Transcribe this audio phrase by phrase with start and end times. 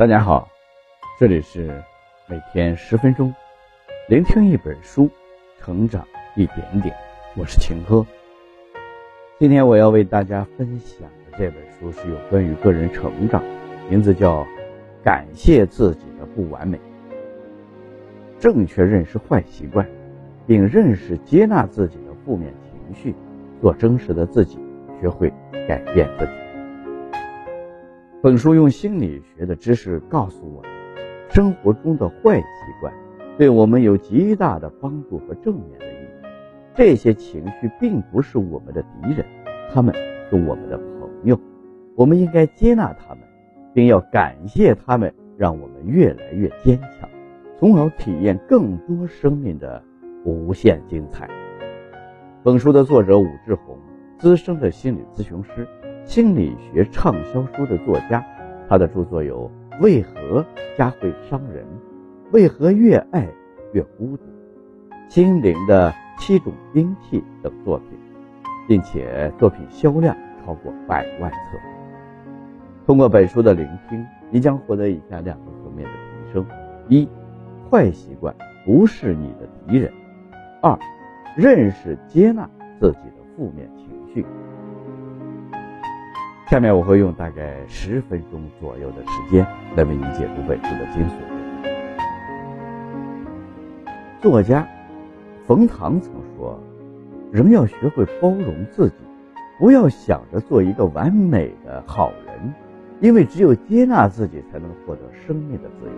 [0.00, 0.48] 大家好，
[1.18, 1.70] 这里是
[2.26, 3.34] 每天十分钟，
[4.08, 5.10] 聆听一本书，
[5.58, 6.02] 成长
[6.34, 6.96] 一点点。
[7.36, 8.02] 我是秦科。
[9.38, 13.42] 今天我要为大家分享的这本书是有关于个人成长，
[13.90, 14.42] 名字叫
[15.04, 16.78] 《感谢自己的不完美》。
[18.38, 19.86] 正确认识坏习惯，
[20.46, 23.14] 并认识接纳自己的负面情绪，
[23.60, 24.58] 做真实的自己，
[24.98, 25.30] 学会
[25.68, 26.32] 改变自己。
[28.22, 30.70] 本书用心理学的知识告诉我们，
[31.30, 32.44] 生活中的坏习
[32.78, 32.92] 惯
[33.38, 36.26] 对我们有极大的帮助和正面的意义。
[36.74, 39.24] 这些情绪并不是我们的敌人，
[39.72, 39.94] 他们
[40.28, 41.40] 是我们的朋友。
[41.96, 43.20] 我们应该接纳他们，
[43.72, 47.08] 并要感谢他们，让我们越来越坚强，
[47.58, 49.82] 从而体验更多生命的
[50.26, 51.26] 无限精彩。
[52.42, 53.78] 本书的作者武志红，
[54.18, 55.66] 资深的心理咨询师。
[56.04, 58.24] 心理学畅销书的作家，
[58.68, 59.50] 他的著作有
[59.80, 60.44] 《为何
[60.76, 61.64] 家会伤人》
[62.32, 63.28] 《为何越爱
[63.72, 64.24] 越孤独》
[65.12, 67.98] 《心灵的七种兵器》等作品，
[68.66, 71.58] 并且作品销量超过百万册。
[72.86, 76.44] 通过本书的聆听，你将获得以下两个层面的提升：
[76.88, 77.08] 一、
[77.70, 78.34] 坏习惯
[78.66, 79.88] 不是你的敌人；
[80.60, 80.76] 二、
[81.36, 84.26] 认识接纳自己的负面情绪。
[86.50, 91.12] 下面我会用大概十分钟左右的时间来为你解读本书的精髓。
[94.20, 94.66] 作家
[95.46, 96.58] 冯唐曾说
[97.30, 98.96] ：“人要学会包容自己，
[99.60, 102.52] 不要想着做一个完美的好人，
[102.98, 105.92] 因为只有接纳自己，才能获得生命的自由。”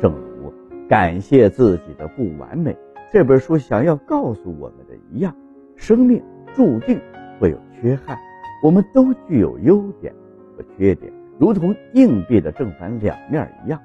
[0.00, 0.52] 正如
[0.88, 2.72] 《感谢自己的不完美》
[3.12, 5.34] 这本书想要告诉我们的一样，
[5.74, 6.22] 生命
[6.54, 7.00] 注定
[7.40, 8.16] 会有缺憾。
[8.64, 10.10] 我们都具有优点
[10.56, 13.78] 和缺点，如同硬币的正反两面一样。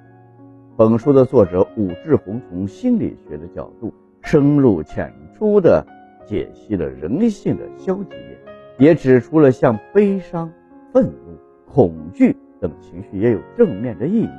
[0.77, 5.85] 本书的作者武志红从心理学的角度深入浅出地
[6.25, 8.37] 解析了人性的消极面，
[8.77, 10.49] 也指出了像悲伤、
[10.93, 14.29] 愤怒、恐惧等情绪也有正面的意义。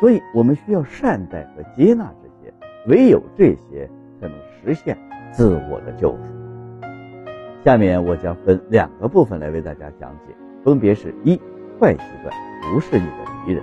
[0.00, 2.52] 所以，我们需要善待和接纳这些，
[2.88, 3.88] 唯有这些
[4.20, 4.98] 才能实现
[5.30, 6.33] 自我的救赎。
[7.64, 11.40] 下面我将分两个部分来为大家讲解，分别是：一、
[11.80, 12.30] 坏习惯
[12.60, 13.62] 不是你的敌人；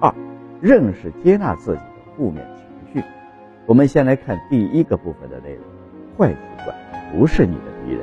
[0.00, 0.10] 二、
[0.58, 2.64] 认识接纳自己的负面情
[2.94, 3.06] 绪。
[3.66, 5.64] 我们先来看第一个部分的内容：
[6.16, 6.74] 坏习惯
[7.12, 8.00] 不是你的敌人。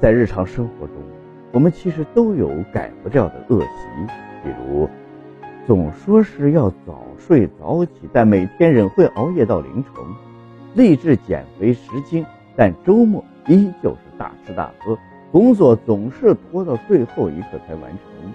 [0.00, 0.96] 在日常生活中，
[1.52, 3.68] 我们其实都有改不掉的恶习，
[4.44, 4.88] 比如
[5.66, 9.92] 总说是要早睡早起，但每天仍会熬夜到凌晨；
[10.74, 12.24] 励志减肥十斤。
[12.56, 14.98] 但周末依旧是大吃大喝，
[15.30, 18.32] 工作总是拖到最后一刻才完成，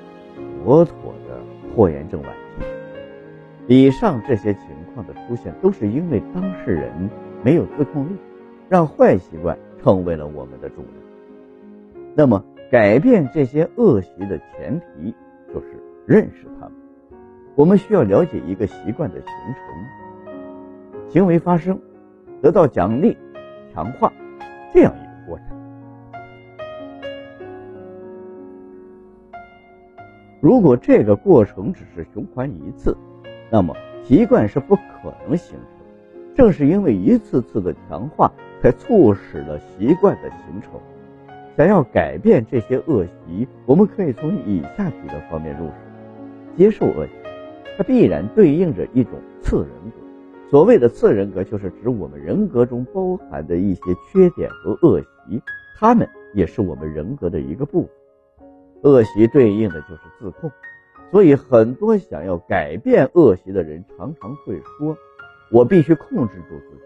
[0.63, 0.95] 妥妥
[1.27, 1.39] 的
[1.73, 2.65] 拖延症晚期。
[3.67, 7.09] 以上这些情况的出现，都是因为当事人
[7.43, 8.15] 没有自控力，
[8.69, 12.05] 让坏习惯成为了我们的主人。
[12.13, 15.15] 那么，改变这些恶习的前提
[15.53, 15.67] 就是
[16.05, 16.73] 认识它们。
[17.55, 20.33] 我们需要了解一个习惯的形成、
[21.09, 21.79] 行为发生、
[22.41, 23.17] 得到奖励。
[23.73, 24.11] 强化
[24.73, 25.47] 这样一个过程。
[30.39, 32.97] 如果这个过程只是循环一次，
[33.49, 35.67] 那么习惯是不可能形成。
[36.33, 40.79] 正是因为一次次的强化，才促使了习惯的形成。
[41.57, 45.73] 想要改变这些恶习，我们可以从以下几个方面入手：
[46.55, 47.11] 接受恶习，
[47.77, 50.00] 它必然对应着一种次人格。
[50.51, 53.81] 所谓的次人格，就是指我们人格中包含的一些
[54.11, 55.41] 缺点和恶习，
[55.79, 57.89] 他们也是我们人格的一个部分。
[58.81, 60.51] 恶习对应的就是自控，
[61.09, 64.97] 所以很多想要改变恶习的人，常常会说
[65.53, 66.81] ：“我必须控制住自己。”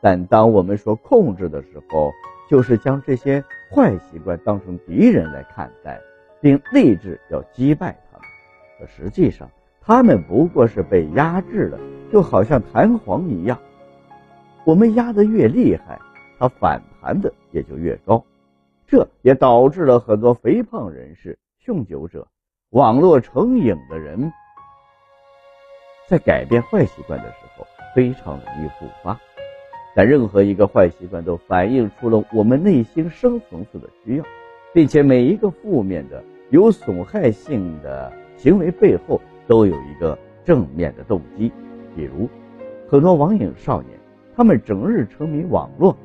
[0.00, 2.10] 但当我们说控制的时候，
[2.48, 6.00] 就是将这些坏习惯当成敌人来看待，
[6.40, 8.26] 并立志要击败他们。
[8.80, 9.50] 可实际上，
[9.84, 11.78] 他们不过是被压制了。
[12.12, 13.58] 就好像弹簧一样，
[14.64, 15.98] 我们压得越厉害，
[16.38, 18.24] 它反弹的也就越高。
[18.86, 21.36] 这也导致了很多肥胖人士、
[21.66, 22.28] 酗酒者、
[22.70, 24.32] 网络成瘾的人，
[26.06, 27.66] 在改变坏习惯的时候
[27.96, 29.18] 非常容易复发。
[29.96, 34.24] 但任何一个坏习惯都反映出了我们内心深层次的需要，
[34.72, 41.52] 并且每一个负面的、有损害性的行为背后都有一个正面的动机。
[41.96, 42.28] 比如，
[42.88, 43.98] 很多网瘾少年，
[44.34, 45.96] 他们整日沉迷网络，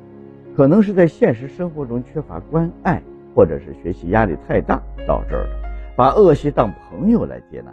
[0.56, 3.02] 可能是在现实生活中缺乏关爱，
[3.34, 5.48] 或者是学习压力太大导致的，
[5.96, 7.72] 把恶习当朋友来接纳。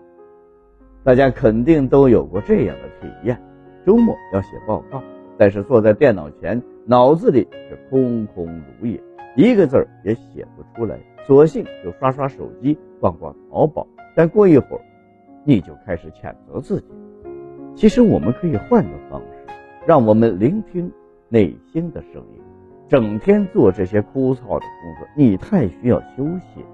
[1.03, 3.39] 大家肯定都有过这样的体验：
[3.85, 5.01] 周末要写报告，
[5.37, 8.45] 但是坐在电脑前，脑子里是空空
[8.81, 9.01] 如也，
[9.35, 13.87] 一个字儿也写不出来，索性就刷刷手机、逛逛淘宝。
[14.15, 14.81] 但过一会儿，
[15.47, 16.87] 你就开始谴责自己。
[17.73, 19.53] 其实我们可以换个方式，
[19.85, 20.91] 让我们聆听
[21.29, 22.41] 内心的声音。
[22.89, 26.65] 整天做这些枯燥的工作，你太需要休息。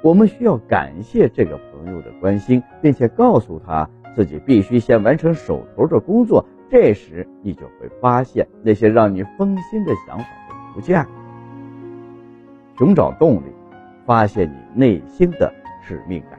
[0.00, 6.42] 我们需要感谢这个朋友的关心，并且告诉他自己必须先完成手头的工作。
[6.70, 11.10] 这时，你就会发现那些让你分心的想法就不见了。
[12.78, 13.52] 寻找动力，
[14.06, 15.52] 发现你内心的
[15.82, 16.37] 使命感。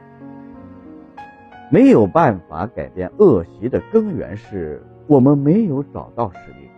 [1.70, 6.68] 没有办法改变恶习的根源是我们没有找到使命，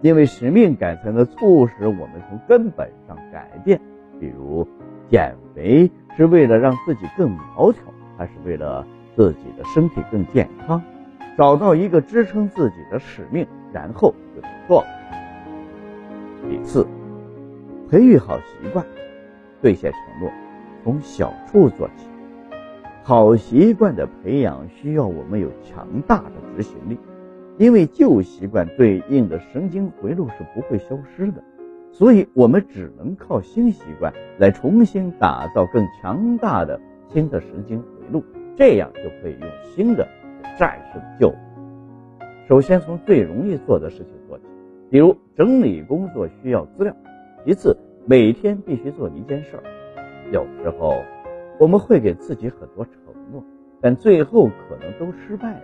[0.00, 3.80] 因为使命感才能促使我们从根本上改变。
[4.18, 4.66] 比如，
[5.08, 5.90] 减肥。
[6.14, 7.82] 是为了让自己更苗条，
[8.18, 8.86] 还是为了
[9.16, 10.82] 自己的身体更健康？
[11.38, 14.84] 找到一个支撑自己的使命，然后就做。
[16.50, 16.86] 第四，
[17.90, 18.84] 培育好习惯，
[19.62, 20.30] 兑现承诺，
[20.84, 22.11] 从小处做起。
[23.04, 26.96] 好习惯的培养需要我们有强大的执行力，
[27.58, 31.42] 因为旧习惯对应的神经回路是不会消失的。
[31.90, 38.24] 所以，我们只能靠新习惯来重新打造更强大的新的神经回路，
[38.56, 40.06] 这样就可以用新的
[40.56, 41.34] 战胜旧。
[42.48, 44.44] 首先，从最容易做的事情做起，
[44.90, 46.92] 比如整理工作需要资料；
[47.44, 47.76] 其次，
[48.06, 49.62] 每天必须做一件事儿。
[50.30, 50.94] 有时候，
[51.62, 52.94] 我们会给自己很多承
[53.30, 53.40] 诺，
[53.80, 55.60] 但最后可能都失败了。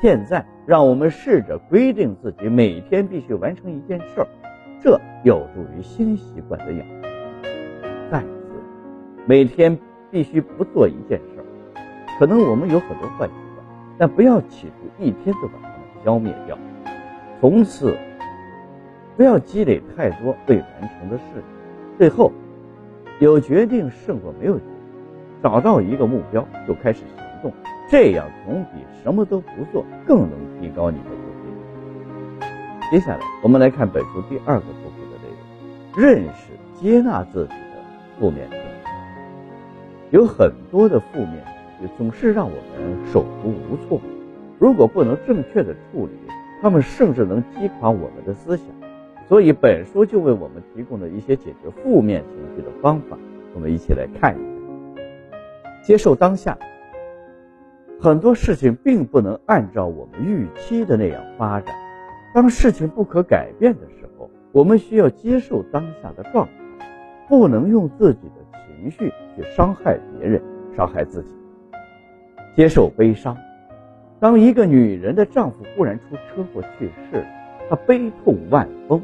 [0.00, 4.26] 现在，让我们试着规定自己每天必须完成一件事儿。
[4.80, 7.02] 这有助于新习惯的养成。
[8.10, 8.26] 再次，
[9.26, 9.78] 每天
[10.10, 11.44] 必须不做一件事儿。
[12.18, 13.66] 可能我们有很多坏习惯，
[13.98, 16.56] 但不要企图一天就把它们消灭掉。
[17.42, 17.94] 从此，
[19.18, 20.66] 不要积累太多未完
[20.98, 21.42] 成的事情。
[21.98, 22.32] 最后，
[23.18, 24.64] 有决定胜过没有决。
[25.42, 27.52] 找到一个目标就开始行动，
[27.90, 30.30] 这样总比什么都不做更能
[30.60, 31.16] 提高你的自
[32.40, 32.90] 信。
[32.90, 37.76] 接下来，我们来看本书第二个部分的内容：认识、接纳自己的
[38.18, 38.64] 负面情绪。
[40.10, 41.44] 有很多的负面
[41.78, 44.00] 情绪总是让我们手足无措，
[44.58, 46.12] 如果不能正确的处理，
[46.62, 48.66] 他们甚至能击垮我们的思想。
[49.28, 53.18] 所以，本书就为我们提供了一些解决负面情绪的方法。
[53.54, 54.55] 我们一起来看一看：
[55.86, 56.58] 接受当下。
[58.00, 61.72] 很多事情并不能按照我们预期的那样发展。
[62.34, 66.52] 当事情不可改变的时候，我们需要接受当下的状态，
[67.28, 70.42] 不能用自己的情绪去伤害别人、
[70.76, 71.28] 伤害自己。
[72.56, 73.36] 接受悲伤。
[74.18, 77.24] 当一个女人的丈夫忽然出车祸去世，
[77.70, 79.00] 她悲痛万分，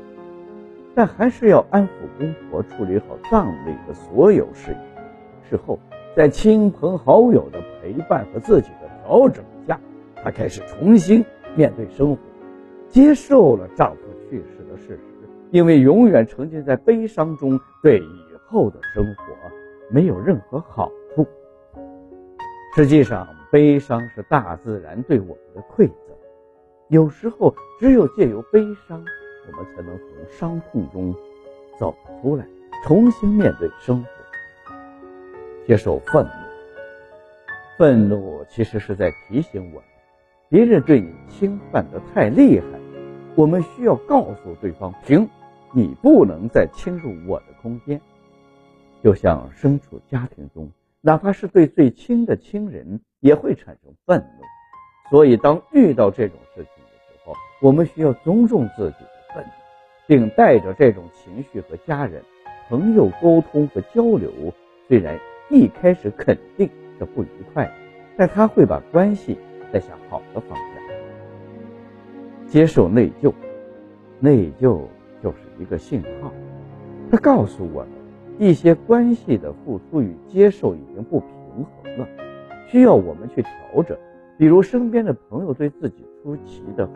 [0.97, 5.49] 但还是要安抚公婆，处理好葬礼的所有事宜。
[5.49, 5.79] 事后，
[6.15, 9.81] 在亲朋好友的陪伴和自己的调整下，
[10.23, 11.25] 她开始重新
[11.57, 12.19] 面对生活。
[12.89, 19.23] 接受了丈夫去世的事实，因为永远沉浸在悲伤中，对以后的生活
[19.91, 21.27] 没有任何好处。
[22.75, 26.15] 实际上，悲伤是大自然对我们的馈赠。
[26.89, 29.03] 有时候，只有借由悲伤，
[29.47, 31.15] 我们才能从伤痛中
[31.79, 32.47] 走出来，
[32.85, 34.22] 重新面对生活。
[35.73, 36.31] 接受愤怒，
[37.79, 39.89] 愤怒其实是在提醒我们，
[40.51, 42.67] 别人对你侵犯的太厉害。
[43.35, 45.27] 我们需要告诉对方：“停，
[45.73, 47.99] 你不能再侵入我的空间。”
[49.03, 54.45] 就像身处家庭中，哪怕是对最亲的亲人，也会产生愤怒。
[55.09, 59.51] 所以，当遇到这种事情的时候，我们需要尊重自己的愤怒，
[60.07, 62.23] 并带着这种情绪和家人、
[62.69, 64.31] 朋友沟通和交流。
[64.89, 65.19] 虽然
[65.53, 66.67] 一开始肯定
[66.99, 67.73] 是不愉快的，
[68.17, 69.37] 但他会把关系
[69.71, 70.67] 带向好的方向。
[72.47, 73.31] 接受内疚，
[74.19, 74.81] 内疚
[75.23, 76.33] 就是一个信号，
[77.11, 77.91] 它告诉我们
[78.39, 81.29] 一些关系的付出与接受已经不平
[81.85, 82.09] 衡了，
[82.67, 83.95] 需要我们去调整。
[84.39, 86.93] 比如身边的朋友对自己出奇的好，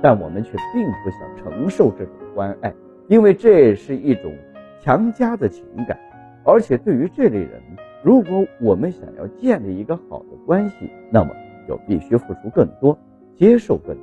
[0.00, 2.72] 但我们却并不想承受这种关爱，
[3.08, 4.34] 因为这是一种
[4.80, 5.98] 强加的情感。
[6.44, 7.62] 而且对于这类人，
[8.02, 11.30] 如果我们想要建立一个好的关系，那么
[11.68, 12.98] 就必须付出更多，
[13.36, 14.02] 接受更多。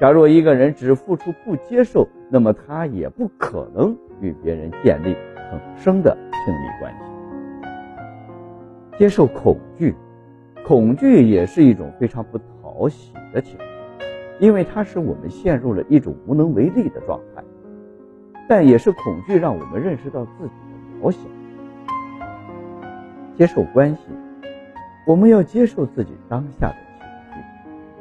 [0.00, 5.14] 假若一个人只付出不接受，那么他也不可能与别人建立
[5.50, 6.98] 很深的亲密关系。
[8.98, 9.94] 接受恐惧，
[10.66, 13.64] 恐惧也是一种非常不讨喜的情绪，
[14.40, 17.44] 因为它使我们陷入了一种无能为力的状态。
[18.48, 21.20] 但也是恐惧让我们认识到自己的渺小。
[23.36, 24.00] 接受关系，
[25.06, 27.40] 我们要接受自己当下的情绪，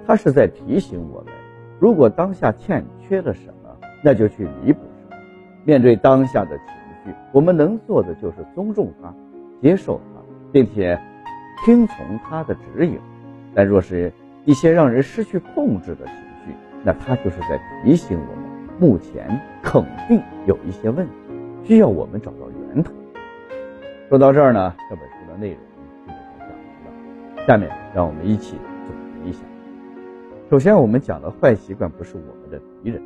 [0.06, 1.34] 它是在提醒我们，
[1.80, 3.70] 如果当下欠缺了什么，
[4.04, 5.18] 那就去弥补什么。
[5.64, 6.68] 面对当下的情
[7.04, 9.14] 绪，我们能做的就是尊重它，
[9.62, 10.22] 接受它，
[10.52, 11.00] 并且
[11.66, 13.00] 听从它的指引。
[13.56, 14.12] 但若是
[14.46, 18.44] 一些让人失去控制的情绪，那它就是在提醒我们。
[18.80, 21.14] 目前肯定有一些问题，
[21.64, 22.92] 需要我们找到源头。
[24.10, 27.46] 说到这儿呢，这本的内容基本上讲完了。
[27.48, 28.56] 下面让我们一起
[28.88, 29.44] 总结一下。
[30.50, 33.02] 首先，我们讲的坏习惯不是我们的敌人，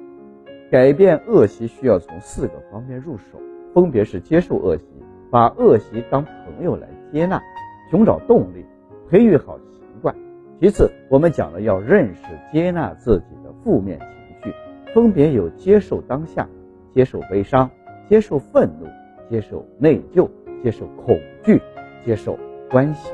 [0.70, 3.40] 改变恶习需要从四个方面入手，
[3.74, 4.86] 分别是接受恶习，
[5.32, 7.42] 把恶习当朋友来接纳，
[7.90, 8.66] 寻找动力，
[9.10, 10.14] 培育好习惯。
[10.60, 14.56] 其次，我们讲了要认识、接纳自己的负面情绪。
[14.94, 16.50] 分别有接受当下、
[16.94, 17.70] 接受悲伤、
[18.10, 18.88] 接受愤怒、
[19.30, 20.28] 接受内疚、
[20.64, 21.62] 接受恐惧、
[22.08, 22.40] 接受
[22.72, 23.12] 关系。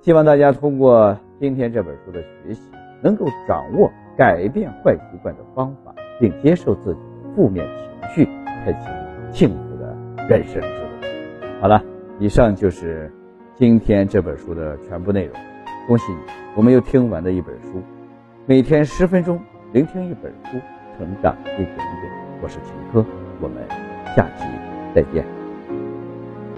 [0.00, 2.62] 希望大家通过今天这本书的学习，
[3.02, 8.24] 能够掌握改变坏习惯的方法，并接受自己的负面情绪，
[8.64, 8.88] 开启
[9.30, 9.94] 幸福的
[10.26, 11.10] 人生之路。
[11.60, 11.84] 好了，
[12.18, 13.12] 以上就是
[13.54, 15.34] 今天这本书的全部内容。
[15.86, 16.18] 恭喜你，
[16.56, 17.82] 我们又听完了一本书。
[18.46, 19.38] 每天十分钟。
[19.72, 20.58] 聆听一本书，
[20.98, 22.12] 成长一点点。
[22.42, 23.06] 我是秦科，
[23.40, 23.64] 我们
[24.16, 24.44] 下期
[24.92, 25.39] 再见。